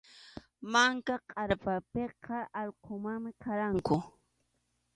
[0.71, 3.95] Manka kʼarpapiqa allqumanmi qaranku.